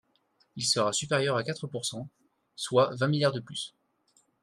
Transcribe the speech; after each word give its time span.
Il 0.55 0.65
sera 0.65 0.93
supérieur 0.93 1.37
à 1.37 1.43
quatre 1.43 1.67
pourcent, 1.67 2.09
soit 2.55 2.89
vingt 2.95 3.07
milliards 3.07 3.33
de 3.33 3.39
plus. 3.39 3.75